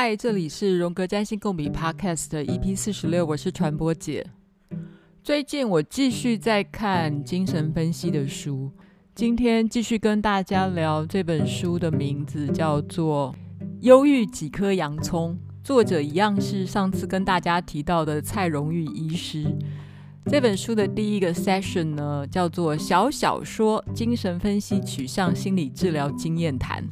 [0.00, 4.24] 嗨，这里是荣格占星共笔 Podcast EP 四十六，我是传播姐。
[5.24, 8.70] 最近我继续在看精神分析的书，
[9.12, 13.34] 今天继续跟大家聊这本书的名字叫做
[13.80, 15.34] 《忧郁几颗洋葱》，
[15.66, 19.52] 作者一样是上次跟大家提到的蔡荣玉医师。
[20.26, 26.84] 这本书的第一个 session 呢，叫做《小小说：精神分析取向心理治疗经验谈》。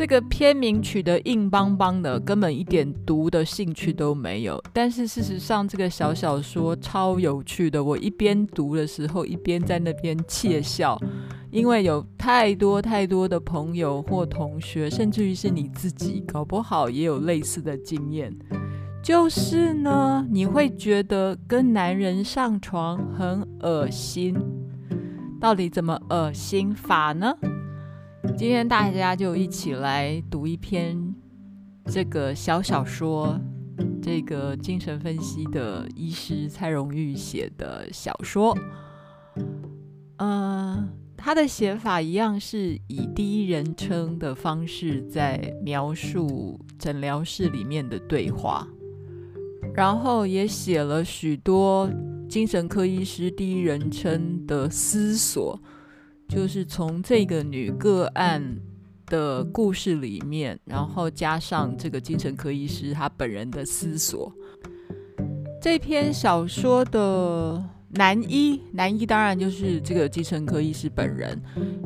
[0.00, 4.58] 这个片名取得硬邦邦的，根本一点读的兴趣都没有。
[4.72, 7.84] 但是事实上，这个小小说超有趣的。
[7.84, 10.98] 我一边读的时候，一边在那边窃笑，
[11.50, 18.34] 因为有太多太多的朋友或同学，甚至于是你自己，搞不好也有类似的经验。
[19.02, 24.34] 就是呢，你会觉得跟男人上床很恶心，
[25.38, 27.34] 到底怎么恶心法呢？
[28.36, 31.14] 今天大家就一起来读一篇
[31.86, 33.38] 这个小小说，
[34.02, 38.56] 这个精神分析的医师蔡荣玉写的小说。
[40.18, 48.66] 嗯、他的写法一样是以第一人称的方式在描述诊疗室里面的对话。
[49.74, 51.90] 然后也写了许多
[52.28, 55.58] 精神科医师第一人称的思索，
[56.30, 58.40] 就是从这个女个案
[59.06, 64.32] 的故事里面，然后加上这个精神科医师他本人的思索。
[65.60, 71.38] 这篇小说的男一，男一当然就是这个精神科医师本人，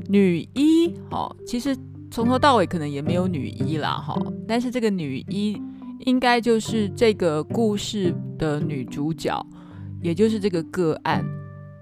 [0.09, 1.75] 女一，哦，其实
[2.11, 4.15] 从头到尾可能也没有女一啦，哈，
[4.47, 5.61] 但是这个女一。
[6.01, 9.35] 应该就是这个故事的女主角，
[10.03, 11.25] 也就是这个个案。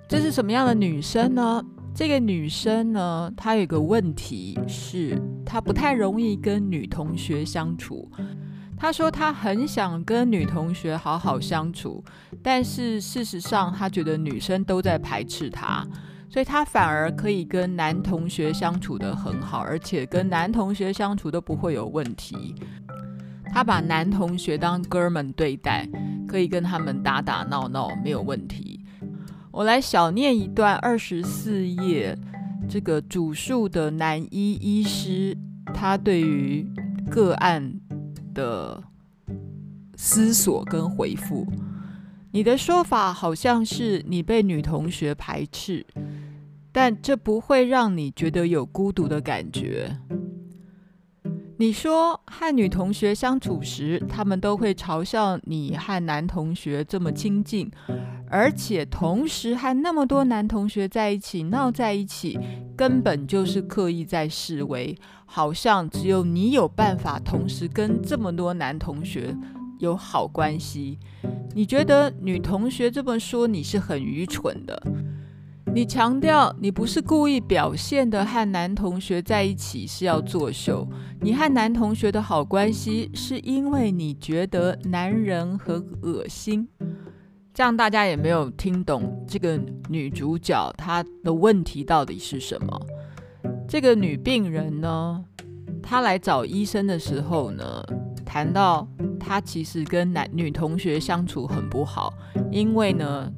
[0.08, 1.60] 这是什么样的女生呢？
[1.95, 8.11] 这个女生呢，她有个问题是，她不太容易跟女同学相处。
[8.77, 12.02] 她说她很想跟女同学好好相处，
[12.42, 15.86] 但是事实上她觉得女生都在排斥她，
[16.31, 22.55] 所以她反而可以跟男同学相处得很好，而且跟男同学相处都不会有问题。
[23.52, 25.86] 她把男同学当哥们对待，
[26.27, 28.82] 可以跟他们打打闹闹，没有问题。
[29.52, 32.17] 我来小念一段二十四页，
[32.67, 35.36] 这个主述的男医医师，
[35.74, 36.67] 他对于
[37.11, 37.74] 个案
[38.33, 38.83] 的
[39.95, 41.46] 思索跟回复。
[42.30, 45.84] 你的说法好像是你被女同学排斥，
[46.73, 49.95] 但这不会让你觉得有孤独的感觉。
[51.62, 57.70] 你说和女同学相处时，他们都会嘲笑你和男同学这么亲近，
[58.28, 62.36] 而且同时和那么多男同学在一起闹在一起，
[62.77, 69.33] 根本就是刻意在示威，好像只有你有办法同时跟这么多男同学
[69.78, 70.98] 有好关系。
[71.55, 74.83] 你觉得女同学这么说你是很愚蠢的。
[75.74, 80.86] 你强调你不是故意表现的和男同学在一起是要作秀，
[81.22, 86.68] 你和男同学的好关系是因为你觉得男人很恶心。
[87.55, 92.78] 这样大家也没有听懂这个女主角她的问题到底是什么。
[93.66, 95.24] 这个女病人呢，
[95.83, 97.83] 她来找医生的时候呢，
[98.27, 98.86] 谈到
[99.18, 102.12] 她其实跟男女同学相处很不好，
[102.50, 103.33] 因为呢。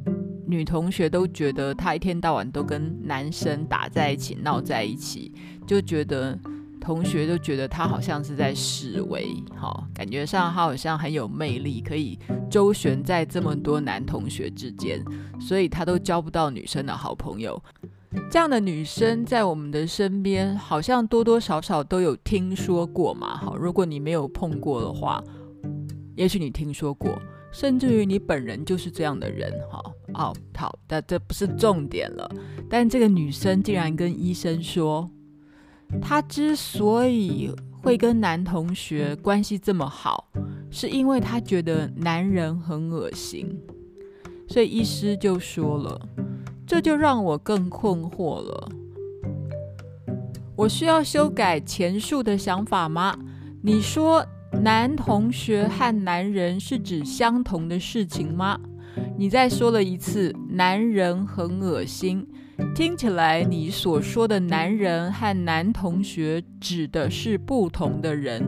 [0.46, 5.32] 女同学都觉得她一天到晚都跟男生打在一起、闹在一起，
[5.66, 6.38] 就觉得
[6.80, 12.18] 同学都觉得她好像是在示威，哈，感觉上她好像很有魅力，可以
[12.50, 15.02] 周旋在这么多男同学之间，
[15.40, 17.60] 所以她都交不到女生的好朋友。
[18.30, 25.22] 这样的女生在我们的身边，好像多多少少都有听说过嘛，哈，如果你没有碰过的话，
[26.14, 27.10] 也许你听说过。
[27.54, 29.80] 甚至于你本人就是这样的人，哈，
[30.14, 32.28] 哦，好，但这不是重点了。
[32.68, 35.08] 但这个女生竟然跟医生说，
[36.02, 40.28] 她之所以会跟男同学关系这么好，
[40.68, 43.56] 是因为她觉得男人很恶心。
[44.48, 46.08] 所以医师就说了，
[46.66, 48.68] 这就让我更困惑了。
[50.56, 53.16] 我需要修改前述的想法吗？
[53.62, 54.26] 你说。
[54.62, 58.58] 男同学和男人是指相同的事情吗？
[59.16, 62.26] 你再说了一次，男人很恶心，
[62.74, 68.42] 听起来你所说的男人和男同学指的是不同的人，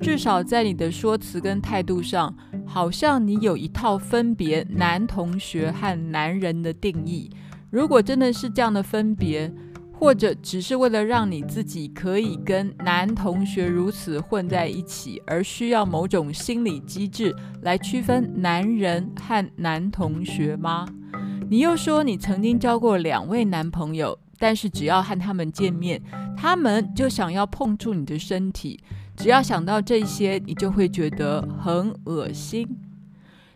[0.00, 2.34] 至少在你的说辞跟态度上，
[2.66, 7.30] 好像你有一套分别男同学和男人的定义。
[7.70, 9.52] 如果真的是这样的分别，
[10.00, 20.88] 或者只是为了让你自己可以跟男同学如此混在一起，而需要某种心理机制来区分男人和男同学吗？
[21.50, 26.00] 你又说你曾经交过两位男朋友，但是只要和他们见面，
[26.34, 28.80] 他们就想要碰触你的身体，
[29.14, 32.66] 只要想到这些，你就会觉得很恶心。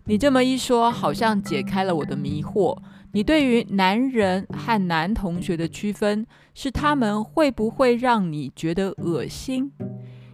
[0.05, 2.77] 你这么一说，好像解开了我的迷惑。
[3.15, 9.71] 你对于男人和男同学的区分，是他们会不会让你觉得恶心，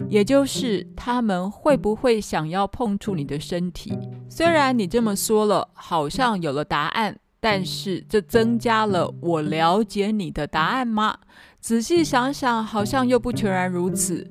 [0.08, 3.92] 也就是他们会不会想要碰触你的身体。
[4.30, 11.18] 虽然你这么说了，好像有了答案，但是这增加了我了解你的答案吗？
[11.60, 14.26] 仔细想想，好像又不全然如此。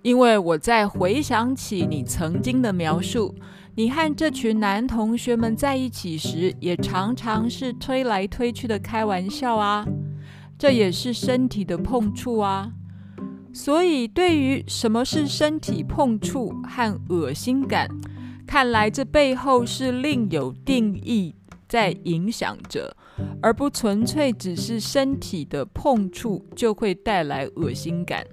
[0.00, 3.34] 因为我在回想起你曾经的描述。
[3.78, 9.86] 你和这群男同学们在一起时，也常常是推来推去的开玩笑啊，
[10.58, 12.72] 这也是身体的碰触啊。
[13.52, 17.86] 所以，对于什么是身体碰触和恶心感，
[18.46, 21.34] 看来这背后是另有定义
[21.68, 22.96] 在影响着，
[23.42, 28.24] 而不纯粹只是身体的碰触就会带来恶心感。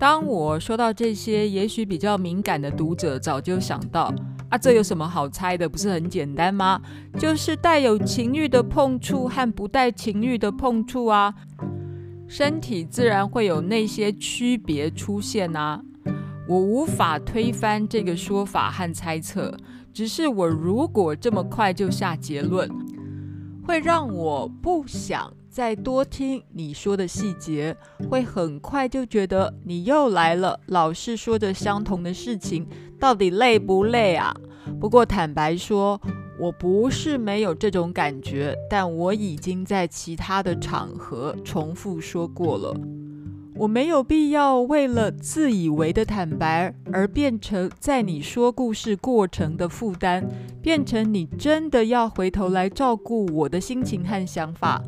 [0.00, 4.10] 当我说到这些，也许比较敏感的读者早就想到。
[4.48, 5.68] 啊，这有什么好猜的？
[5.68, 6.80] 不是很简单吗？
[7.18, 11.34] 就是带有情欲的碰触和不带情欲的碰触啊，
[12.26, 15.82] 身体自然会有那些区别出现啊。
[16.48, 19.54] 我无法推翻这个说法和猜测，
[19.92, 22.66] 只是我如果这么快就下结论，
[23.66, 27.76] 会让我不想再多听你说的细节，
[28.08, 32.64] 会很快就觉得你又来了，老是说着相同的事情。
[33.00, 34.32] 到底累不累啊？
[34.78, 36.00] 不过坦白说，
[36.38, 42.72] 我不是没有这种感觉，但我已经在其他的场合重复说过了。
[43.56, 50.26] 我没有必要为了自以为的坦白而变成在你说故事过程的负担，
[50.62, 54.80] 变成你真的要回头来照顾我的心情和想法。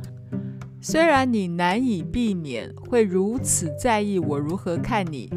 [0.85, 5.31] 虽然你难以避免会如此在意我如何看你。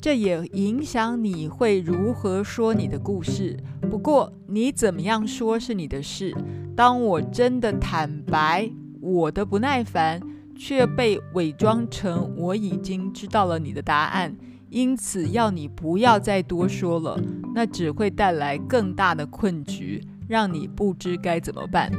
[0.00, 3.54] 这也影响你会如何说你的故事。
[3.90, 6.34] 不过你怎么样说是你的事。
[6.74, 8.70] 当我真的坦白
[9.02, 10.22] 我的不耐烦，
[10.56, 14.34] 却被伪装成我已经知道了你的答案，
[14.70, 17.20] 因此要你不要再多说了，
[17.54, 21.92] 那只会带来更大的困局，让你不知该怎么办。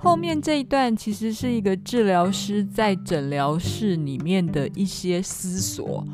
[0.00, 6.04] 后面这一段其实是一个治疗师在诊疗室里面的一些思索。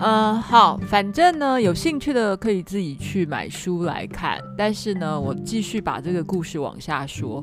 [0.00, 4.38] 嗯、好，反正呢，有兴趣的可以自己去买书来看。
[4.56, 7.42] 但是呢，我继续把这个故事往下说。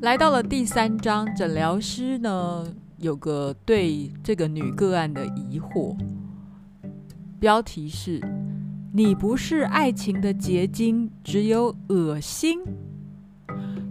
[0.00, 2.66] 来到了第三章，诊疗师呢
[2.98, 5.94] 有个对这个女个案的疑惑，
[7.38, 8.20] 标题是
[8.92, 12.58] “你不是爱情的结晶，只有恶心”。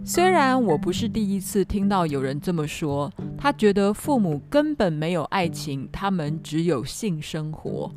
[0.08, 7.90] 虽然我不是第一次听到有人这么说，他觉得父母根本没有爱情，他们只有性生活。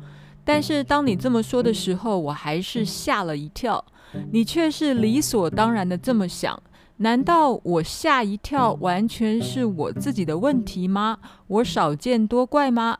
[0.44, 3.84] 但是当你这么说的时候，我还是吓了一跳。
[4.32, 6.60] 你却是理所当然的这么想，
[6.96, 11.16] 难道我吓一跳完全是我自己的问题吗？
[11.46, 12.98] 我少见多怪吗？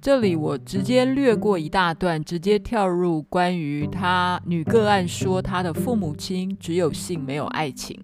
[0.00, 8.00] 这里我直接略过一大段，直接跳入关于他女个案说她的父母亲只有性没有爱情。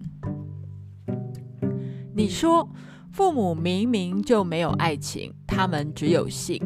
[2.15, 2.69] 你说
[3.11, 6.61] 父母明明就没有爱情，他们只有性，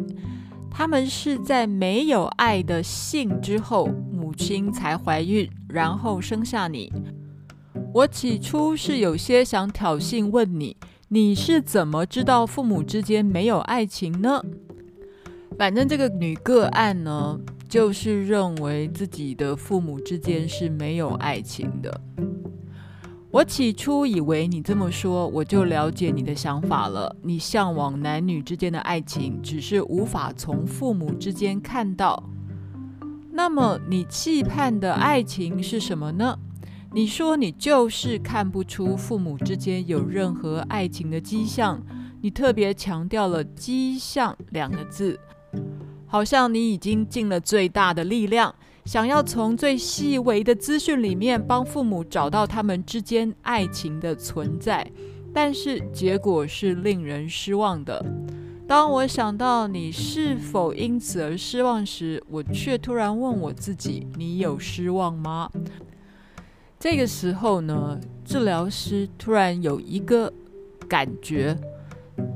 [0.69, 6.91] 他们是在没有爱的性之后，母亲才怀孕，然后生下你。
[7.93, 10.75] 我起初是有些想挑衅问你，
[11.07, 14.41] 你是怎么知道父母之间没有爱情呢？
[15.57, 22.01] 反正这个女个案呢，就是认为自己的父母之间是没有爱情的。
[23.29, 27.13] 我起初以为你这么说，我就了解你的想法了。
[27.21, 32.23] 你向往男女之间的爱情，只是无法从父母之间看到。
[33.31, 36.39] 那么，你期盼的爱情是什么呢？
[36.93, 41.83] 你说你就是看不出父母之间有任何爱情的迹象。
[42.21, 45.19] 你特别强调了“迹象”两个字，
[46.07, 48.55] 好像你已经尽了最大的力量。
[48.87, 54.89] 想要从最细微的资讯里面帮父母找到他们之间爱情的存在，
[55.33, 58.01] 但是结果是令人失望的。
[58.65, 65.51] 当我想到你是否因此而失望时，我却突然问我自己：你有失望吗？
[66.79, 70.31] 这个时候呢，治疗师突然有一个
[70.87, 71.57] 感觉，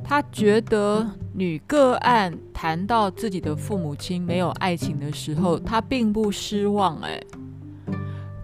[0.03, 7.21] 他觉得女个案谈到自己的父母亲没有爱情的时候，他并不失望，哎，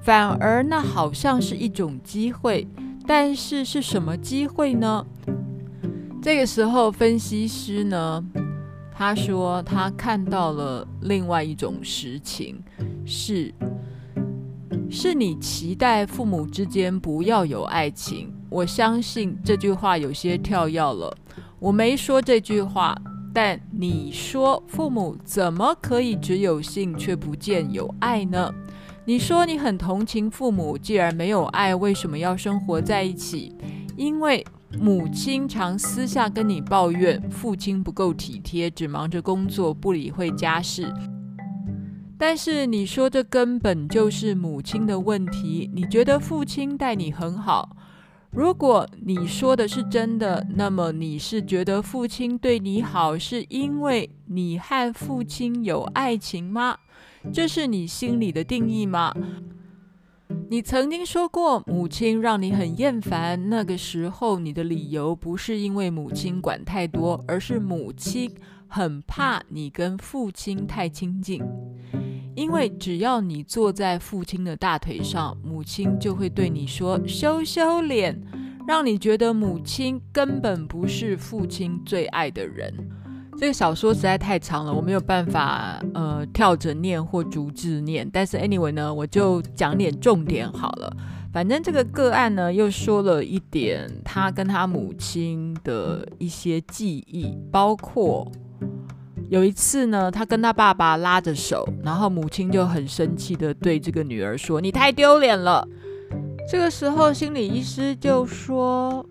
[0.02, 2.68] 反而那好像是一种机会。
[3.06, 5.06] 但是是什么机会呢？
[6.22, 8.22] 这个时候，分析师呢，
[8.92, 12.62] 他说他看到了另外一种实情，
[13.06, 13.54] 是
[14.90, 18.34] 是你期待父母之间不要有爱情。
[18.50, 21.16] 我相信这句话有些跳跃了，
[21.60, 22.96] 我没说这句话，
[23.34, 28.54] 但你说父母怎么可以只有性却不见有爱呢？
[29.06, 33.56] 你说你很同情父母，既然没有爱，为什么要生活在一起？
[33.96, 34.46] 因为
[34.80, 40.94] 母亲常私下跟你抱怨父亲不够体贴，只忙着工作，不理会家事。
[42.20, 47.76] 但是你说这根本就是母亲的问题，你觉得父亲待你很好。
[48.38, 56.78] 如果你说的是真的，那么你是觉得父亲对你好，是因为你和父亲有爱情吗？
[57.34, 59.12] 这是你心里的定义吗？
[60.52, 68.32] 你曾经说过母亲让你很厌烦，那个时候你的理由不是因为母亲管太多，而是母亲
[68.68, 71.42] 很怕你跟父亲太亲近，
[72.36, 78.22] 因为只要你坐在父亲的大腿上，母亲就会对你说羞羞脸，
[78.68, 82.74] 让你觉得母亲根本不是父亲最爱的人。
[83.40, 88.10] 这个小说实在太长了，我没有办法呃跳着念或逐字念。
[88.12, 90.92] 但是 anyway 呢，我就讲点重点好了。
[91.32, 98.28] 反正这个个案呢，又说了一点他跟他母亲的一些记忆，包括
[99.30, 105.68] 有一次呢，他跟他爸爸拉着手，然后母亲就很生气的对这个女儿说：“你太丢脸了。”
[106.50, 109.06] 这个时候心理医师就说：“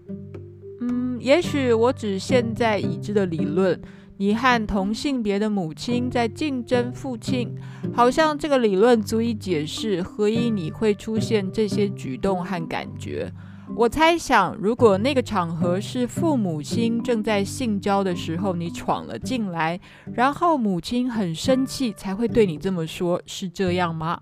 [0.80, 3.80] 嗯，也许我只现在已知的理论。”
[4.18, 7.54] 你和同性别的母亲在竞争父亲，
[7.92, 13.30] 好像这个理论足以解释何以你会出现这些举动和感觉。
[13.74, 19.80] 我猜想，如果那个场合是父母亲正在性交的时候，你闯了进来，
[20.14, 24.20] 然后母亲很生气才会对你这么说，是这样吗？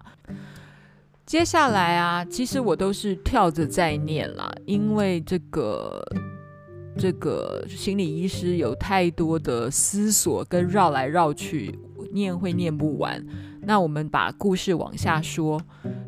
[1.27, 6.03] 接下来啊，其实我都是跳着在念啦，因为这个。
[6.97, 11.77] 这个心理医师有太多的思索跟绕来绕去，
[12.13, 13.21] 念会念不完。
[13.63, 15.61] 那我们把故事往下说。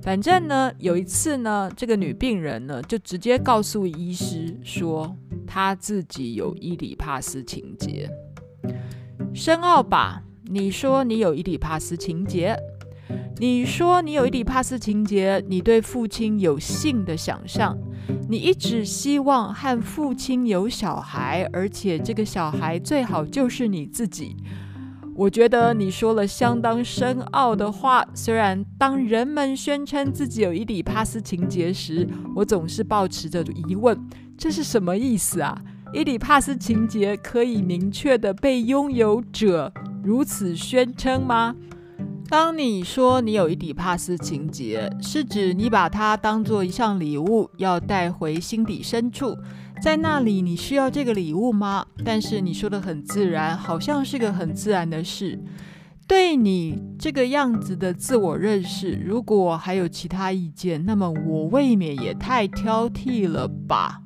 [0.07, 8.09] 反正呢，有一次呢，这个女病人呢就直接告诉医师说，她自己有伊里帕斯情结。
[9.35, 10.23] 深奥吧？
[10.45, 12.57] 你说你有伊里帕斯情结？
[13.39, 15.45] 你说你有伊里帕斯情结？
[15.49, 17.77] 你对父亲有性的想象？
[18.29, 24.37] 你一直希望和父亲有小孩，而且这个小孩最好就是你自己。
[25.17, 28.05] 我觉得你说了相当深奥的话。
[28.15, 33.99] 虽然当人们宣称自己有伊底帕斯情结时，我总是抱持着疑问：
[34.37, 35.59] 这是什么意思啊？
[35.95, 41.55] 伊底帕斯情结可以明确地被拥有者如此宣称吗？
[42.29, 49.35] 当你说你有伊底帕斯情结，是指你把它当做一项礼物要带回心底深处，
[49.83, 51.87] 在那里你需要这个礼物吗？
[52.05, 55.39] 但是你说的很自然，好像是个很自然的事。
[56.09, 64.01] 对你这个样子的自我认识，如果还有其他意见，那么我未免也太挑剔了吧。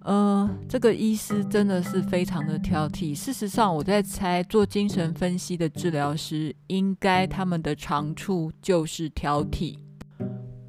[0.00, 3.14] 呃，这个医师真的是非常的挑剔。
[3.14, 9.76] 事实上，我在猜，做精神分析的治疗师应该他们的长处就是挑剔。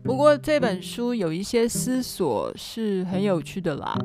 [0.06, 3.98] 不过这本书有一些思索是很有趣的啦，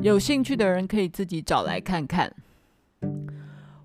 [0.00, 2.34] 有兴趣的人可以自己找来看看。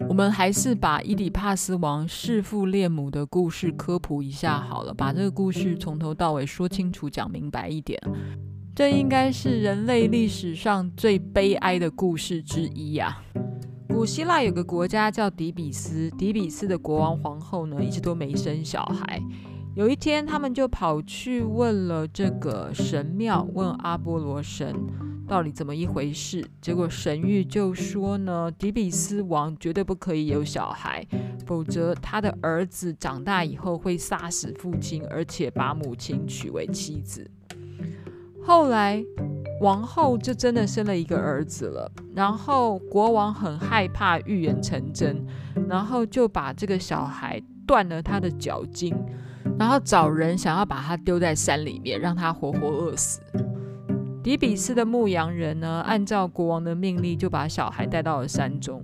[0.07, 8.01] 我们还是把伊底帕斯王弑父恋母的故事科普一下好了，把这个故事从头到尾说清楚、讲明白一点。
[8.73, 13.43] 这应该是人类历史上最悲哀的故事之一呀、啊。
[13.89, 19.21] 古希腊有个国家叫底比斯，底比斯的国王皇后呢，一直都没生小孩。
[19.77, 24.75] 有一天，他们就跑去问了这个神庙，问阿波罗神
[25.27, 26.43] 到底怎么一回事。
[26.59, 31.05] 结果神谕就说呢，底比斯王绝对不可以有小孩，
[31.45, 37.29] 否则他的儿子长大以后会杀死父亲，而且把母亲娶为妻子。
[38.43, 38.99] 后来，
[39.61, 41.91] 王后就真的生了一个儿子了。
[42.15, 45.23] 然后国王很害怕预言成真，
[45.69, 48.91] 然后就把这个小孩断了他的脚筋，
[49.59, 53.21] 然后找人想要把他丢在山里面，让他活活饿死。
[54.23, 58.83] 迪比斯的牧羊人呢，按照国王的命令，就把小孩带到了山中。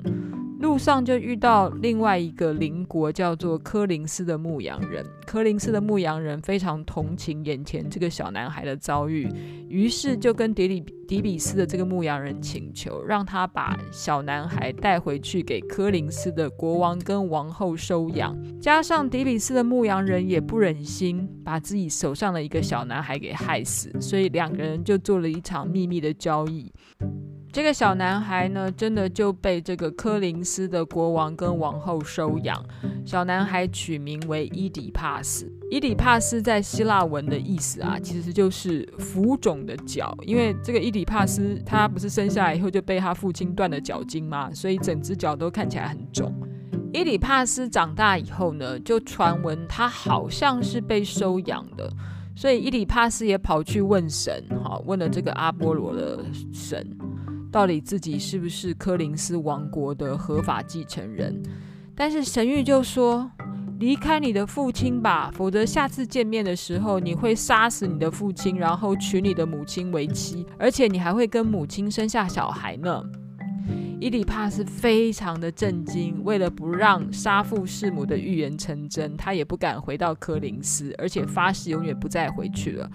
[0.64, 5.06] 路上就遇到另外一个邻国，叫做柯林斯的牧羊人。
[5.28, 9.30] 柯林斯的牧羊人非常同情眼前这个小男孩的遭遇，
[9.68, 18.34] 于是就跟迪里迪比斯的这个牧羊人请求，让他把小男孩带回去给柯林斯的国王跟王后收养。
[18.62, 26.72] 加上迪比斯的牧羊人也不忍心把自己手上的一个小男孩给害死，所以两个人就做了一场秘密的交易。
[27.54, 32.60] 这个小男孩呢，真的就被这个柯林斯的国王跟王后收养。
[33.06, 35.48] 小男孩取名为伊底帕斯。
[35.70, 40.18] 伊底帕斯在希腊文的意思啊，其实就是浮肿的脚。
[40.24, 44.50] 因为这个伊底帕斯他不是生下来以后就被他父亲断了脚筋吗？
[44.52, 46.34] 所以整只脚都看起来很肿。
[46.92, 51.88] 伊底帕斯长大以后呢，就传闻他好像是被收养的，
[52.36, 56.84] 所以伊底帕斯也跑去问神，哈，问了这个阿波罗的神。
[57.54, 61.40] 到底自己是不是柯林斯王国的合法继承人？
[61.94, 63.30] 但是神谕就说
[63.80, 73.04] ：“离开你的父亲吧，否则下次见面的时候，你会杀死你的父亲，然后娶你的母亲为妻，而且你还会跟母亲生下小孩呢。”
[74.02, 82.90] 伊里帕斯非常的震惊，为了不让杀父弑母的预言成真，他也不敢回到柯林斯，而且发誓永远不再回去了。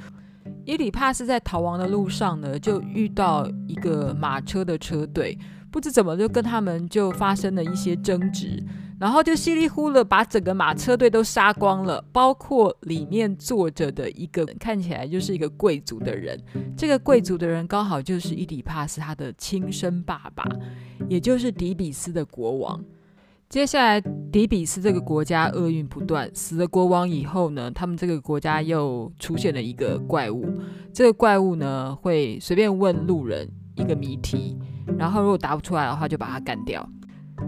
[0.65, 5.39] 伊里帕斯在逃亡的路上呢，就遇到一个马车的车队，
[5.71, 8.63] 不知怎么就跟他们就发生了一些争执，
[9.01, 16.39] 然后就稀里呼噜把整个马车队都杀光了，包括里面坐着的一个看起来就是一个贵族的人。
[16.77, 20.45] 这个贵族的人刚好就是伊里帕斯他的亲生爸爸，
[21.09, 22.85] 也就是迪比斯的国王。
[23.49, 23.99] 接下来，
[24.31, 26.31] 底比斯这个国家厄运不断。
[26.35, 30.45] 死了国王以后呢，他们这个国家又出现了一个怪物。
[30.93, 34.55] 这个怪物呢，会随便问路人一个谜题，
[34.99, 36.87] 然后如果答不出来的话，就把他干掉。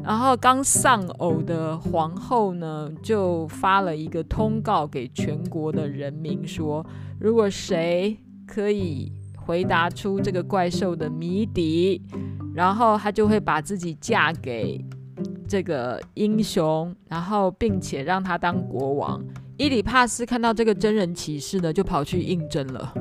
[0.03, 6.83] 然后刚丧偶的皇后呢，就发了一个通告给全国的人民说，
[7.21, 12.01] 如果谁可以回答出这个怪兽的谜底，
[12.55, 14.83] 然后他就会把自己嫁给。
[15.51, 19.21] 这个英雄，然后并且让他当国王。
[19.57, 22.95] 伊里帕斯看到这个真人启事呢，就跑去应征了。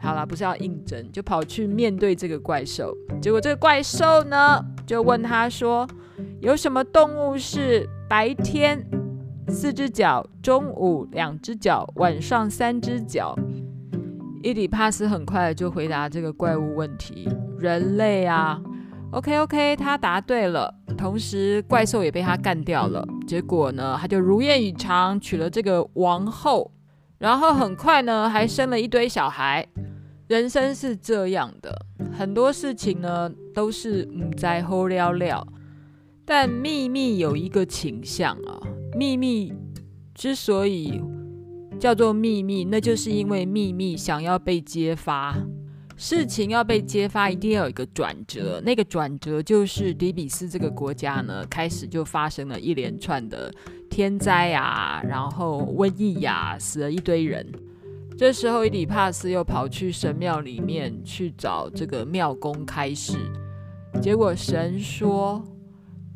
[0.00, 2.92] 好了，不是要应征，就跑去面对这个怪兽。
[3.20, 5.88] 结果这个怪兽呢，就问他说
[6.42, 8.84] ：“有什么动物是白天
[9.46, 13.38] 四只脚，中午两只脚，晚上三只脚？”
[14.42, 17.28] 伊里帕斯很快就回答这个怪物问题
[17.60, 18.60] ：“人类啊。”
[19.12, 23.06] OK OK，他答对了，同时怪兽也被他干掉了。
[23.26, 26.72] 结果呢，他就如愿以偿娶了这个王后，
[27.18, 29.66] 然后很快呢还生了一堆小孩。
[30.28, 35.46] 人生是这样的，很多事情呢都是唔知好了了。
[36.24, 38.60] 但秘密有一个倾向啊，
[38.96, 39.52] 秘密
[40.14, 41.02] 之所以
[41.78, 45.36] 叫做秘密，那就是因为秘密想要被揭发。
[45.96, 48.60] 事情要被揭发，一定要有一个转折。
[48.64, 53.52] 那个转折就是底比斯这个国家呢，开始就发生了一连串的
[53.88, 57.46] 天灾啊，然后瘟疫呀，死了一堆人。
[58.18, 63.16] 这时候伊底帕斯又跑去神庙里面去找这个庙公开示，
[64.00, 65.42] 结果神说，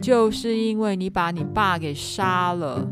[0.01, 2.87] 就是因为你把你爸给杀了。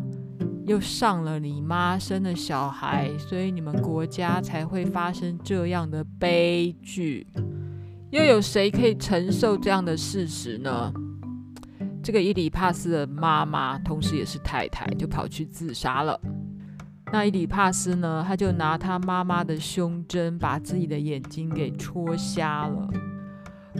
[0.66, 7.26] 又上了你妈生的小孩，所以你们国家才会发生这样的悲剧。
[8.10, 10.92] 又有谁可以承受这样的事实呢？
[12.02, 16.18] 这个伊里帕斯的妈妈，同时也是太太，就跑去自杀了。
[17.12, 18.24] 那伊里帕斯呢？
[18.26, 22.88] 他就拿他妈妈的胸针，把自己的眼睛给戳瞎了。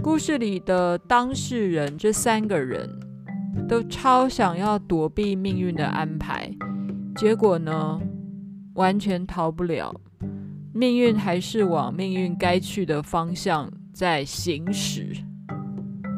[0.03, 2.89] 故事里的当事人，这三个人
[3.69, 6.51] 都超想要躲避命运的安排。
[7.17, 8.01] 结果呢，
[8.75, 9.95] 完全逃不了，
[10.73, 15.15] 命运还是往命运该去的方向在行驶。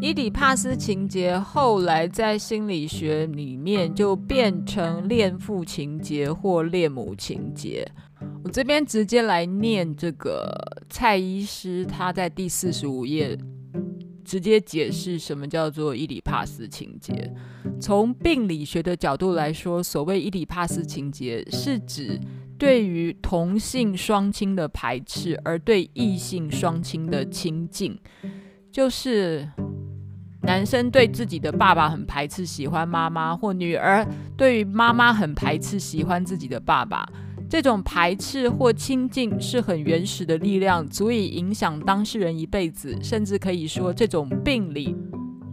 [0.00, 7.86] 伊底帕斯情节后来在心理学里面就变成恋父情节或恋母情节。
[8.42, 10.50] 我这边直接来念这个
[10.88, 13.38] 蔡医师他在第四十五页。
[14.24, 17.32] 直接解释什么叫做伊底帕斯情节。
[17.80, 22.18] 从病理学的角度来说，所谓伊底帕斯情结，是指
[22.58, 27.98] 对于同性双亲的排斥，而对异性双亲的亲近。
[28.72, 29.48] 就是
[30.42, 37.06] 男生对自己的爸爸很排斥，喜欢妈妈，或女儿对于妈妈很排斥，喜欢自己的爸爸。
[37.48, 44.96] 这种排斥或亲近是很原始的力量，足以影响当事人一辈子，甚至可以说，这种病理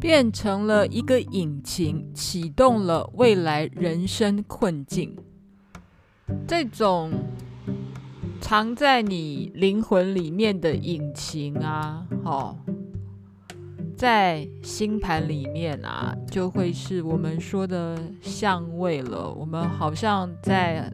[0.03, 5.15] 变成了一个引擎，启动了未来人生困境。
[6.45, 7.09] 这种
[8.41, 12.57] 藏在你灵魂里面的引擎啊，好，
[13.95, 19.31] 在星盘里面啊，就会是我们说的相位了。
[19.31, 20.91] 我们好像在。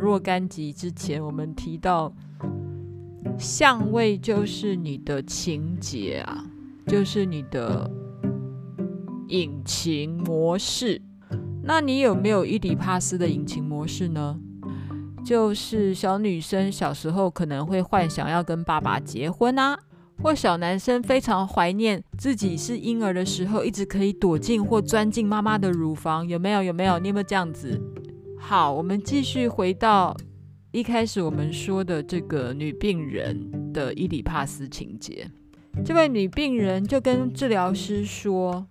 [0.00, 2.14] 若干集之前，我们提到
[3.36, 6.44] 相位就是你的情节啊，
[6.86, 7.90] 就是你的
[9.28, 11.00] 引擎模式。
[11.62, 14.38] 那你有没有伊底帕斯的引擎模式呢？
[15.24, 19.78] 就是小女生小时候可能会幻想要跟爸爸结婚啊，
[20.22, 26.26] 或小男生非常怀念自己是婴儿的时候，一直可以躲进或钻进妈妈的乳房。
[26.26, 26.62] 有没有？
[26.62, 26.98] 有没有？
[26.98, 27.78] 你有没有这样子？
[28.38, 30.16] 好，我们继续回到
[30.70, 35.30] 一开始我们说的这个女病人的伊里帕斯情节。
[35.84, 38.66] 这位女病人就跟治疗师说，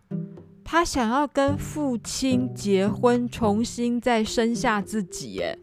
[0.69, 5.35] 她想要跟父亲结婚，重新再生下自己。
[5.35, 5.57] 耶，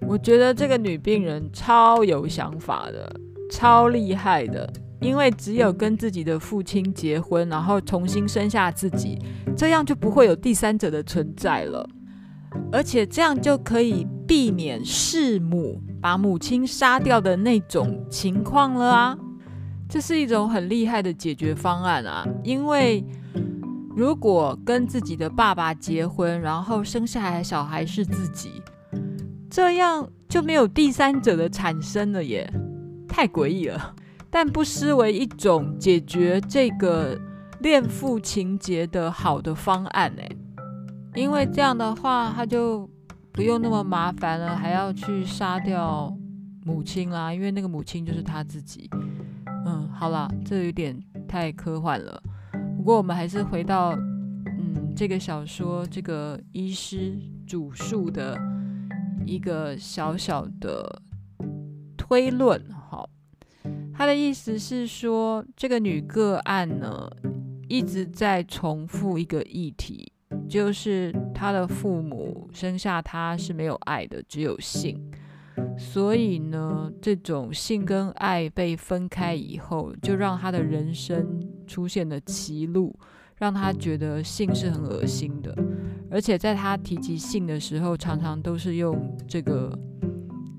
[0.00, 3.14] 我觉得这个女病人超有想法的，
[3.48, 4.68] 超厉害的，
[5.00, 9.16] 因为只有跟自己的父亲结婚，然后重新生下自己，
[9.56, 11.88] 这样就不会有第三者的存在了。
[12.72, 19.16] 而且这样就可以避免弑母把母亲杀掉的那种情况了啊！
[19.88, 22.26] 这是一种很厉害的解决方案啊！
[22.42, 23.04] 因为
[23.96, 28.60] 如果跟自己的爸爸结婚，然后生下来的小孩是自己，
[29.48, 32.52] 这样就没有第三者的产生了耶，
[33.08, 33.94] 太诡异了！
[34.30, 37.16] 但不失为一种解决这个
[37.60, 40.28] 恋父情结的好的方案哎。
[41.14, 42.90] 因为这样的话，他就
[43.30, 46.12] 不用那么麻烦了，还要去杀掉
[46.64, 47.32] 母亲啦。
[47.32, 48.90] 因为那个母亲就是他自己。
[49.64, 52.20] 嗯，好啦，这有点太科幻了。
[52.84, 53.92] 不过我们还是回到
[54.44, 58.38] 嗯这个小说这个医师主述的
[59.24, 61.00] 一个小小的
[61.96, 62.62] 推论。
[62.70, 63.08] 好，
[63.94, 67.10] 他的意思是说，这个女个案呢
[67.70, 70.12] 一直在重复一个议题。
[70.46, 75.10] 就是他的父母生下他是没有爱的，只有性。
[75.78, 82.94] 所以呢，这种性跟爱被分开以后，就让他的人生出现的歧路，
[83.36, 85.56] 让他觉得性是很恶心的。
[86.10, 89.76] 而且在他提及性的时候，常常都是用这个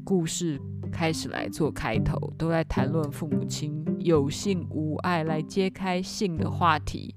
[0.03, 0.59] 故事
[0.91, 7.15] 开始来做开头，都在谈论父母亲有性无爱，来揭开性的话题。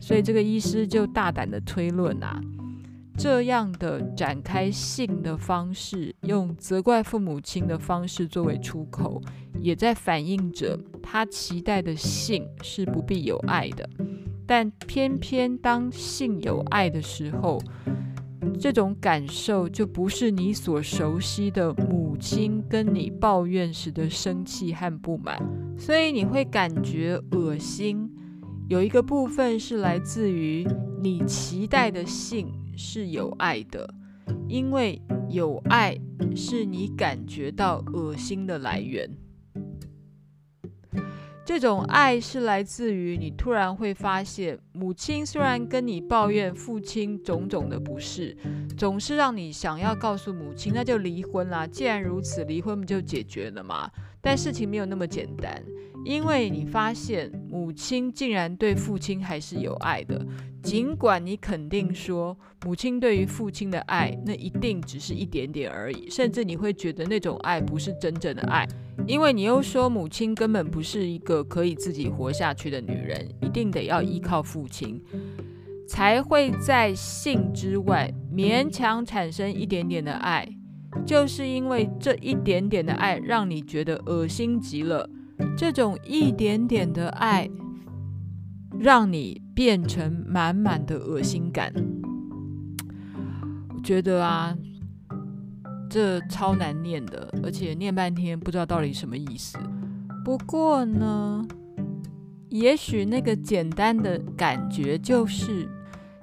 [0.00, 2.40] 所以这个医师就大胆的推论啊，
[3.18, 9.20] 这样的展开性的方式，用责怪父母亲的方式作为出口，
[9.58, 13.90] 也在反映着他期待的性是不必有爱的。
[14.46, 17.60] 但偏偏当性有爱的时候，
[18.60, 25.36] 这种感受就不是你所熟悉的母亲跟你抱怨时的生气和不满，
[25.76, 28.08] 所以你会感觉恶心。
[28.68, 30.64] 有一个部分是来自于
[31.02, 32.46] 你期待的性
[32.78, 33.92] 是有爱的，
[34.48, 35.98] 因为有爱
[36.36, 39.10] 是你感觉到恶心的来源。
[41.44, 48.36] 这种爱是来自于你突然会发现，母亲虽然跟你抱怨父亲种种的不是，
[48.76, 51.66] 总是让你想要告诉母亲，那就离婚啦。
[51.66, 53.90] 既然如此，离婚不就解决了吗？
[54.20, 55.60] 但事情没有那么简单。
[56.08, 60.26] 因为你发现母亲竟然对父亲还是有爱的，
[60.62, 68.66] 尽管你肯定说母亲对于父亲的爱那一定只是一点点而已，甚至你会觉得那种爱不是真正的爱，
[69.06, 74.98] 因为你又说母亲根本不是一个可以自己活下去的女人，一定得要依靠父亲，
[75.86, 80.48] 才会在性之外勉强产生一点点的爱，
[81.04, 85.10] 就是因为这一点点的爱让你觉得恶心极了。
[85.56, 87.48] 这种一点点的爱，
[88.78, 91.72] 让你变成满满的恶心感。
[93.74, 94.56] 我觉得啊，
[95.88, 99.58] 这超难念的，而且念半天不知道到底什么意思。
[100.24, 101.44] 不过呢，
[102.50, 105.68] 也许那个简单的感觉就是，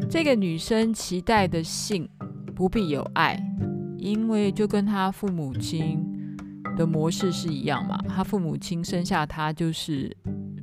[0.10, 2.08] 这个女生期待的性
[2.54, 3.38] 不必有爱，
[3.98, 6.15] 因为就跟她父母亲。
[6.76, 7.98] 的模式是一样嘛？
[8.08, 10.16] 他父母亲生下他就是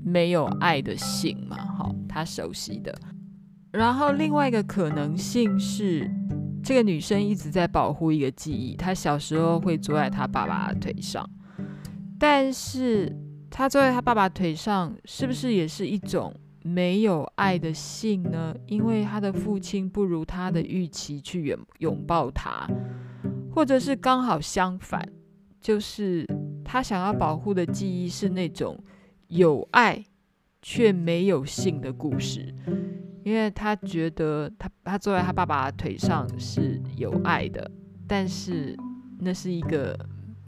[0.04, 1.56] 没有爱的性嘛？
[1.56, 2.94] 好，他熟悉的。
[3.72, 6.10] 然后另外一个可能性是，
[6.62, 11.28] 这个女生一直在保护一个记忆，她小时候会坐在她爸爸的腿上，
[12.18, 13.10] 但是
[13.50, 18.54] 她坐在她爸爸腿上，是不是也是一种没有爱的性呢？
[18.66, 22.68] 因为她的父亲不如她的预期去拥拥抱她，
[23.50, 25.02] 或者是刚好相反，
[25.62, 26.26] 就是
[26.64, 28.78] 他想要保护的记忆是那种
[29.28, 30.04] 有爱
[30.60, 32.54] 却没有性的故事。
[33.24, 37.70] 因为他觉得他他坐在他爸爸的腿上是有爱的，
[38.08, 38.76] 但是
[39.20, 39.96] 那是一个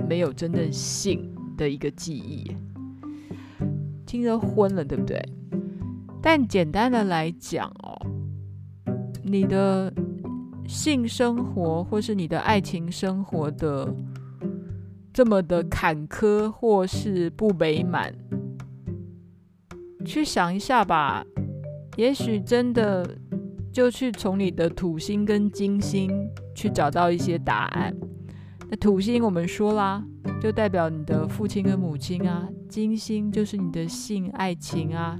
[0.09, 2.51] 没有真正性的一个记忆，
[4.05, 5.25] 听得昏了，对不对？
[6.21, 7.97] 但简单的来讲哦，
[9.23, 9.95] 你的
[10.67, 13.87] 性生活或是你的爱情生活的
[15.15, 18.13] 这么的坎坷或是不美满，
[20.05, 21.25] 去想一下吧。
[21.97, 23.09] 也许真的
[23.73, 26.11] 就去从你的土星跟金星
[26.53, 27.95] 去找到一些答案。
[28.69, 30.05] 那土星我们说啦，
[30.43, 35.17] 就代表你的父亲跟母亲啊；金星就是你的性爱情啊，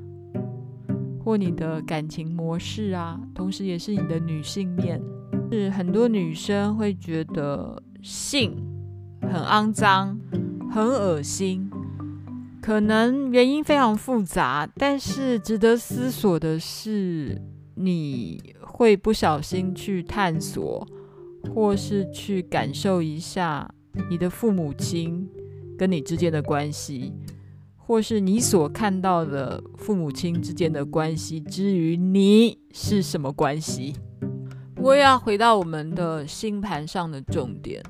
[1.25, 5.01] 或你的感情模式啊，同时也是你的女性面。
[5.53, 8.57] 是很多女生会觉得性
[9.33, 10.19] 很肮脏、
[10.71, 11.71] 很恶心。
[12.63, 17.41] 可能原因非常复杂，但是值得思索的是，
[17.75, 20.89] 你会不小心去探索，
[21.55, 23.71] 或是去感受一下
[24.09, 25.29] 你的父母亲
[25.77, 27.13] 跟你之间的关系，
[27.77, 33.95] 或是你所看到的父母亲之间的关系，至于你是什么关系？
[34.79, 37.83] 我要回到我们的星盘上的重点，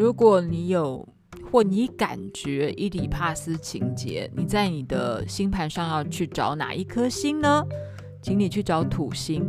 [0.00, 1.06] 如果你有。
[1.52, 7.64] 或你感觉伊底帕斯情结，你在你的星盘上要去找哪一颗星呢？
[8.22, 9.44] 请你去找土星。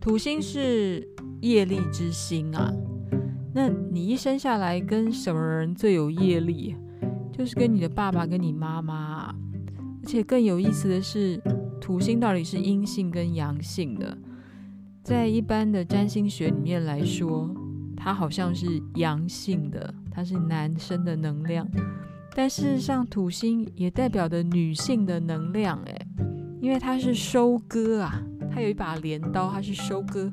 [0.00, 1.06] 土星是
[1.42, 2.72] 业力之星啊。
[3.52, 6.74] 那你一生下来跟什么人最有业力？
[7.36, 9.34] 就是跟你的爸爸跟你妈妈啊。
[10.02, 11.38] 而且更有意思的是，
[11.80, 14.16] 土星到底是阴性跟阳性的？
[15.02, 17.50] 在一般的占星学里面来说，
[18.06, 19.92] 它好像是阳性的。
[20.12, 21.68] 它是男生的能量，
[22.34, 26.06] 但事实上土星也代表着女性的能量，诶，
[26.58, 30.30] 因为它是收割啊，它有一把镰刀，它是收割，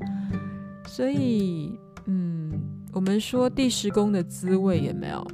[0.85, 2.53] 所以，嗯，
[2.93, 5.27] 我们说第十宫的滋味也没有？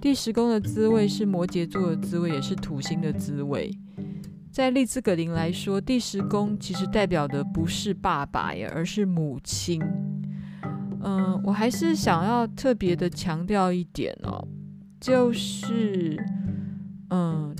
[0.00, 3.70] 第十宫的滋味是摩羯座的滋味，也是土星的滋味。
[4.50, 9.80] 在利兹格林来说，第十宫其实代表的不是爸爸呀，而是母亲。
[11.02, 14.46] 嗯，我还是想要特别的强调一点哦，
[15.00, 16.16] 就是，
[17.10, 17.54] 嗯，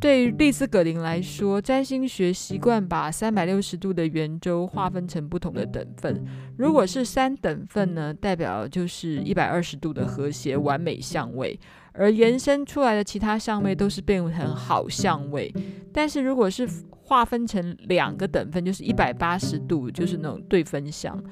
[0.00, 6.24] 对于丽兹葛林来说，占星学习惯把三百六十度的圆周划分成不同的等份。
[6.56, 11.58] 如果是三等份呢，代表就是一百二十度的和谐完美相位，
[11.92, 15.52] 而延伸出来的其他相位都是变成好相位。
[15.92, 21.22] 但是如果是划分成两个等份，就是一百八十度，就是那种对分相。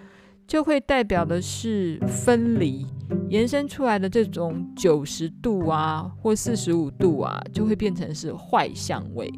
[0.46, 2.87] 就会代表的是分离，
[3.28, 9.33] 延伸出来的这种九十度啊，或四十五度啊，就会变成是坏相位。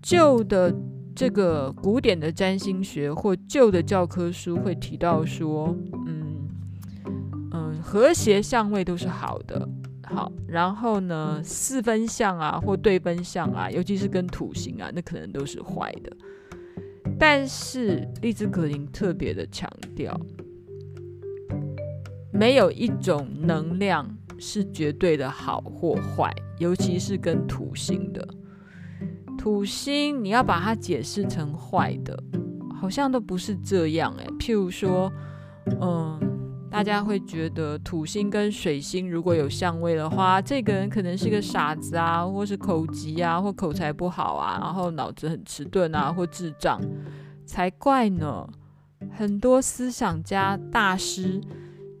[0.00, 0.72] 旧的
[1.14, 5.76] 这个古典的占星学或旧的教科书会提到说，
[6.06, 6.48] 嗯
[7.52, 9.68] 嗯，和谐相位都是好的，
[10.04, 16.16] 好，然后呢，四分相啊或对分相啊，尤其是跟土星啊，那可能都是坏的。
[17.18, 20.18] 但是荔枝格林特别的强调，
[22.32, 24.06] 没有一种能量
[24.38, 28.26] 是绝对的好或坏，尤其是跟土星的。
[29.38, 32.22] 土星你要把它解释成坏的，
[32.80, 35.12] 好像都不是这样诶，譬如说，
[35.80, 36.35] 嗯。
[36.76, 46.78] 大家会觉得土星跟水星如果有相位的话，这个人可能是个傻子啊，或是口疾啊，或口才不好啊，然后脑子很迟钝啊，或智障，
[47.46, 48.46] 才怪呢。
[49.10, 51.40] 很多思想家大师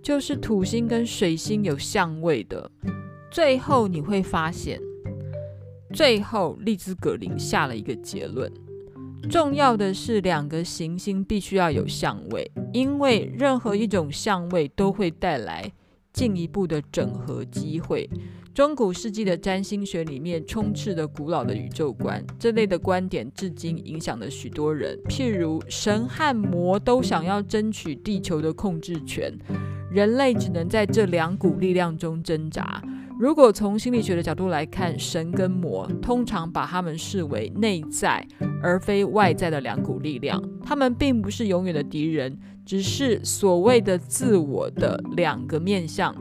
[0.02, 2.70] 就是土星跟水星有相位的。
[3.30, 4.78] 最后你会发现，
[5.94, 8.52] 最后丽兹格林下了一个结论。
[9.28, 15.72] 重要的是，两个行星必须要有相位，因为任何一种相位都会带来
[16.12, 18.08] 进一步的整合机会。
[18.54, 24.98] 中古世纪的占星学里面充斥着古老的宇宙观，这类的观点至今影响了许多人。
[25.08, 29.30] 譬如神和魔都想要争取地球的控制权，
[29.90, 32.82] 人类只能在这两股力量中挣扎。
[33.18, 38.26] 如果从心理学的角度来看，神跟魔通常把他们视为内在
[38.62, 46.14] 而非外在的两股力量，他们并不是永远的敌人，只是所谓的自我的两个面向。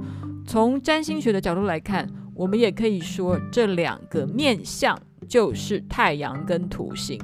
[0.48, 7.20] 从占星学的角度来看，我们也可以说这两个面向就是太阳跟土星。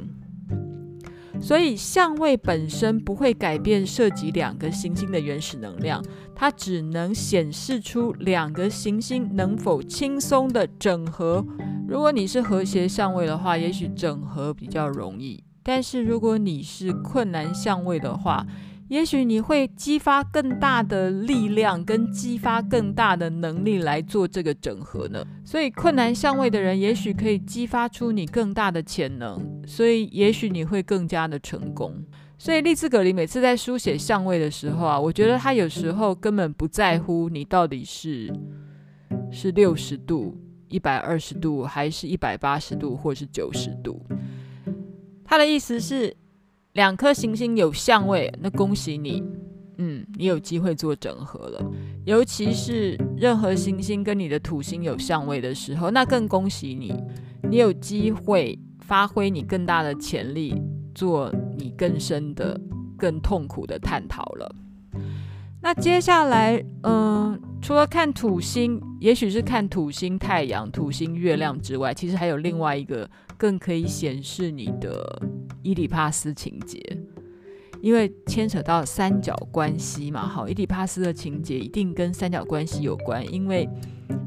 [1.41, 6.03] 所以相位本身不会改变涉及两个行星的原始能量，
[6.35, 11.43] 它只能显示出两个行星能否轻松的整合。
[11.87, 18.45] 如果你是和谐相位的话，也许整合比较容易；但是如果你是困难相位的话，
[18.91, 25.25] 也许你会激发更大的力量，跟激发更大的能力来做这个整合呢。
[25.45, 32.03] 所以困难相位的人，也许可以激发出你更大的潜能，所以也许你会更加的成功。
[32.37, 38.29] 所以利兹·格林每次在书写相位的时候啊，我觉得他有时候根本不在乎你到底是
[39.31, 40.35] 是六十度、
[40.67, 44.05] 一百二十度，还是一百八十度，或是九十度。
[45.23, 46.13] 他的意思是。
[46.73, 49.21] 两颗行星有相位，那恭喜你，
[49.77, 51.71] 嗯，你有机会做整合了。
[52.05, 56.95] 尤其是任何行星跟你的土星有相位的时候，那更恭喜你，
[57.49, 60.61] 你有机会发挥你更大的潜力，
[60.95, 62.57] 做你更深的、
[62.97, 64.55] 更痛苦的探讨了。
[65.61, 73.07] 那接下来，嗯、除了看土星，也许是看土星、太阳、土星、月亮之外，其实还有另外一个
[73.37, 75.21] 更可以显示你的。
[75.63, 76.79] 伊底帕斯情节，
[77.81, 83.67] 因为牵扯到三角关系嘛，好，伊底帕斯的情节一定跟三角关系有关，因为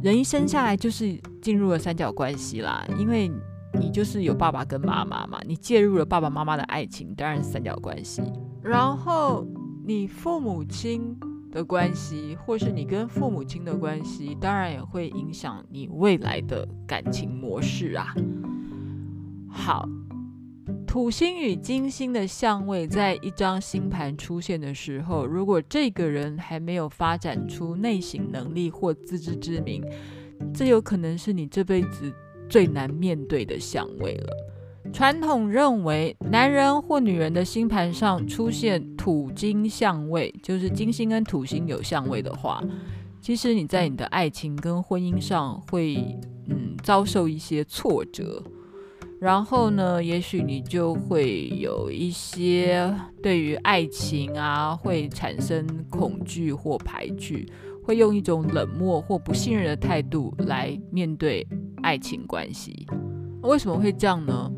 [0.02, 3.30] 人一生下来就是进入了三角关系啦，因为
[3.78, 8.22] 你就是有爸爸跟妈妈嘛，你介入了爸爸妈妈的爱情，当然是三角关系。
[8.62, 9.46] 然后
[9.84, 11.16] 你父母亲
[11.50, 18.14] 的关系，或是你跟父母亲的关系，当然也会影响你未来的感情模式啊。
[19.48, 19.88] 好。
[20.94, 29.85] 土星与金星的相位在一张星盘出现的时候，如果这个人还没有发展出内省能力或自知之明，
[30.54, 32.14] 这有可能是你这辈子
[32.48, 34.33] 最难面对的相位了。
[34.92, 42.62] 传统认为，男人或女人的星盘上出现土金相位，就是金星跟土星有相位的话，
[43.20, 45.96] 其实你在你的爱情跟婚姻上会
[46.48, 48.40] 嗯遭受一些挫折。
[49.24, 57.50] 然后呢，也许你就会有一些对于爱情啊，会产生恐惧或排拒，
[57.82, 61.46] 会用一种冷漠或不信任的态度来面对
[61.82, 62.87] 爱情关系。
[63.40, 64.52] 为什么会这样呢？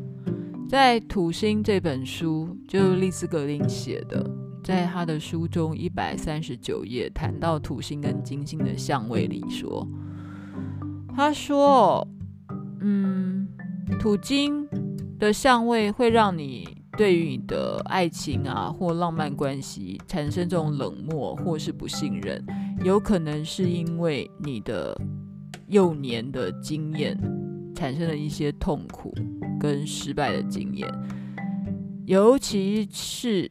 [0.67, 4.29] 在《土星》这本书，就是丽斯·格林写的，
[4.65, 9.87] 在他的书中一百三十九页谈到土星跟金星的相位里说，
[11.15, 12.05] 他说，
[12.81, 13.46] 嗯。
[13.99, 14.67] 土金
[15.19, 22.43] 的相位会让你对于你的爱情啊或浪漫关系产生这种冷漠或是不信任，
[22.83, 24.99] 有可能是因为你的
[25.67, 27.17] 幼年的经验
[27.75, 29.13] 产生了一些痛苦
[29.59, 30.91] 跟失败的经验，
[32.05, 33.49] 尤其是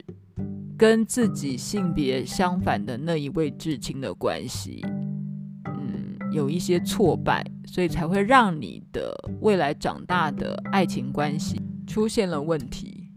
[0.77, 4.85] 跟自己性别相反的那一位至亲的关系，
[6.37, 7.45] 有一些挫败。
[7.69, 13.11] 所以才会让你的未来长大的爱情关系出现了问题。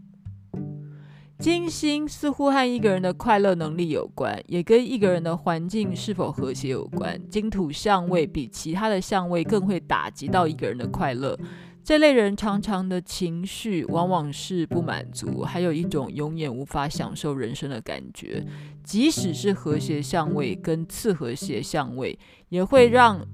[1.39, 7.19] 金星似乎和一个人的快乐能力有关，也跟一个人的环境是否和谐有关。
[7.29, 11.35] 金土相位比其他的相位更会打击到一个人的快乐。
[11.83, 18.45] 这类人常常的情绪往往是不满足，还有一种永远无法享受人生的感觉。
[18.83, 22.17] 即使是和谐相位跟次和谐相位，
[22.49, 23.25] 也会让。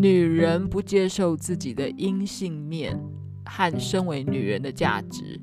[0.00, 2.96] 女人不接受自己的阴性面
[3.44, 5.40] 和身为女人的价值。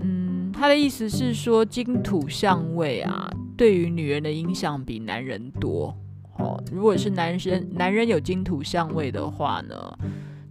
[0.00, 5.94] 嗯，他的意思是说，金土相位啊，对于女人的影响比男人多。
[6.38, 9.98] 哦，如果是男生，男人有金土相位的话呢，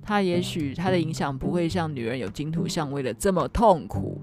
[0.06, 4.22] 他也许他的影响不会像女人有金土相位的这么痛苦。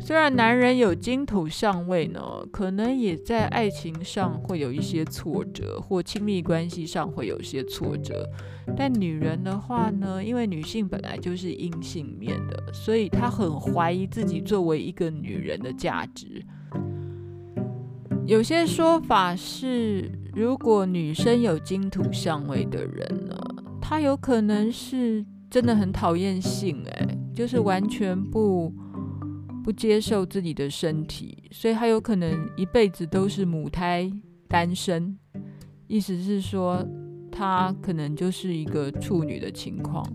[0.00, 8.28] 虽然男人有金土相位呢，可能也在爱情上会有一些挫折，或亲密关系上会有一些挫折。
[8.76, 16.42] 但女人的话呢，因为女性本来就是阴性面的，所以她很怀疑自己作为一个女人的价值。
[18.26, 23.36] 有些说法是，如果女生有金土相位的人呢，
[23.88, 28.72] 他有可能是真的很讨厌性，哎，就是完全不。
[29.62, 34.08] 不接受自己的身体，所以他有可能一辈子都是母胎
[34.46, 35.18] 单身。
[35.88, 36.86] 意思是说，
[37.32, 40.06] 他可能就是一个处女的情况，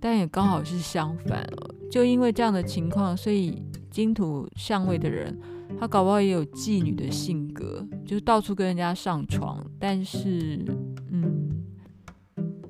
[0.00, 1.74] 但也刚好是相反了。
[1.88, 5.38] 就因为这样的情况，所以金土相位的人，
[5.78, 10.64] 他搞不好也有妓女的性格，就是到处跟人家上床，但是，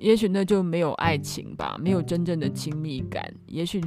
[0.00, 3.22] 也许那就没有爱情吧，没有真正的亲密感。
[3.46, 3.82] 也许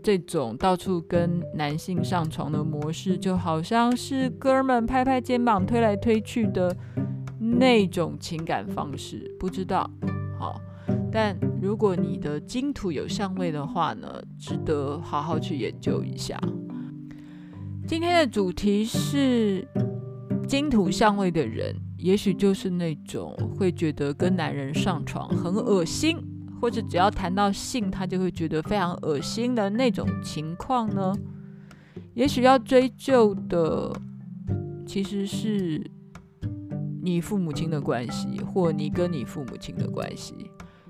[0.00, 6.74] 这种到处跟男性上床的模式，就好像是哥们拍拍肩膀、推来推去的
[7.38, 9.90] 那种情感方式，不知道。
[10.38, 10.60] 好，
[11.10, 16.40] 但如果你的金土有相位的话呢，值得好好去研究一下。
[17.88, 19.66] 今天的主题是
[20.46, 21.74] 金土相位的人，
[22.06, 26.16] 也许就是那种会觉得跟男人上床很恶心，
[26.60, 31.12] 或者只要谈到性，他就会觉得非常恶心的那种情况呢。
[32.14, 33.92] 也许要追究的
[34.86, 35.84] 其实是
[37.02, 40.32] 你父母亲的关系，或你跟你父母亲的关系。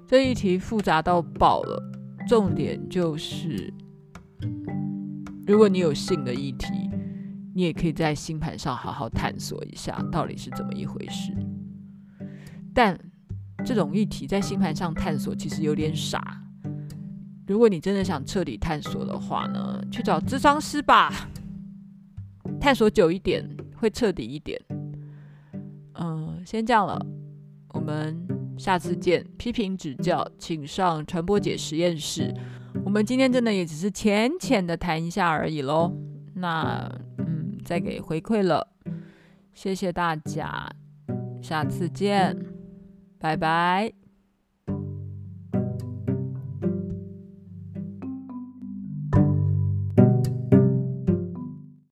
[0.07, 1.83] 这一题复杂到爆了，
[2.29, 3.73] 重点就是。
[5.47, 6.91] 如果你有性的议题，
[7.57, 11.33] 你也可以在星盘上好好探索一下到底是怎么一回事。
[12.75, 12.95] 但
[13.65, 16.43] 这种议题在星盘上探索其实有点傻。
[17.47, 21.11] 如果你真的想彻底探索的话呢，去找咨商师吧，
[22.61, 23.43] 探索久一点
[23.77, 24.61] 会彻底一点。
[25.95, 27.01] 嗯，先这样了，
[27.71, 28.23] 我们
[28.59, 29.27] 下次见。
[29.39, 32.35] 批评指教，请上传播解实验室。
[32.85, 35.97] 我们今天真的也只是浅浅的谈一下而已喽，
[36.35, 36.87] 那
[37.17, 38.69] 嗯，再给回馈了，
[39.53, 40.71] 谢谢大家，
[41.43, 42.37] 下次见，
[43.19, 44.06] 拜拜。